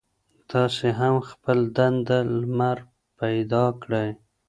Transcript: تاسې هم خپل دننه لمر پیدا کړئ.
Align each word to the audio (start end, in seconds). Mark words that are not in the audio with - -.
تاسې 0.51 0.87
هم 0.99 1.15
خپل 1.29 1.57
دننه 1.77 2.17
لمر 2.39 2.77
پیدا 3.19 3.65
کړئ. 3.81 4.09